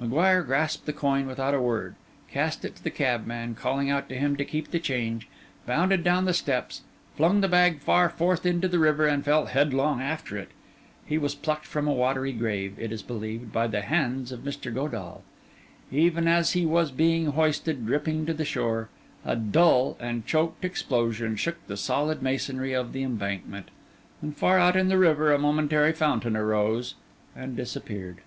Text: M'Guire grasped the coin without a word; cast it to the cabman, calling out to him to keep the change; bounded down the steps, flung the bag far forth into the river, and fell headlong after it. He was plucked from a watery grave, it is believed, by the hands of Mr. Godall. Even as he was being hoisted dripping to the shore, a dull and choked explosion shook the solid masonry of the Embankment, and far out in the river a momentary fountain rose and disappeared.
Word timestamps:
M'Guire 0.00 0.42
grasped 0.42 0.86
the 0.86 0.92
coin 0.94 1.26
without 1.26 1.52
a 1.52 1.60
word; 1.60 1.96
cast 2.30 2.64
it 2.64 2.76
to 2.76 2.82
the 2.82 2.88
cabman, 2.90 3.54
calling 3.54 3.90
out 3.90 4.08
to 4.08 4.16
him 4.16 4.34
to 4.38 4.44
keep 4.46 4.70
the 4.70 4.78
change; 4.78 5.28
bounded 5.66 6.02
down 6.02 6.24
the 6.24 6.32
steps, 6.32 6.80
flung 7.14 7.42
the 7.42 7.46
bag 7.46 7.80
far 7.80 8.08
forth 8.08 8.46
into 8.46 8.68
the 8.68 8.78
river, 8.78 9.06
and 9.06 9.22
fell 9.22 9.44
headlong 9.44 10.00
after 10.00 10.38
it. 10.38 10.48
He 11.04 11.18
was 11.18 11.34
plucked 11.34 11.66
from 11.66 11.86
a 11.86 11.92
watery 11.92 12.32
grave, 12.32 12.78
it 12.78 12.90
is 12.90 13.02
believed, 13.02 13.52
by 13.52 13.66
the 13.66 13.82
hands 13.82 14.32
of 14.32 14.40
Mr. 14.44 14.72
Godall. 14.72 15.22
Even 15.92 16.26
as 16.26 16.52
he 16.52 16.64
was 16.64 16.90
being 16.90 17.26
hoisted 17.32 17.84
dripping 17.84 18.24
to 18.24 18.32
the 18.32 18.46
shore, 18.46 18.88
a 19.26 19.36
dull 19.36 19.98
and 20.00 20.24
choked 20.24 20.64
explosion 20.64 21.36
shook 21.36 21.56
the 21.66 21.76
solid 21.76 22.22
masonry 22.22 22.72
of 22.72 22.94
the 22.94 23.02
Embankment, 23.02 23.70
and 24.22 24.38
far 24.38 24.58
out 24.58 24.74
in 24.74 24.88
the 24.88 24.96
river 24.96 25.34
a 25.34 25.38
momentary 25.38 25.92
fountain 25.92 26.34
rose 26.34 26.94
and 27.36 27.58
disappeared. 27.58 28.22